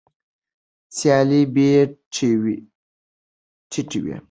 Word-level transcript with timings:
سیالي 0.95 1.41
بیې 1.53 1.75
ټیټوي. 2.13 2.57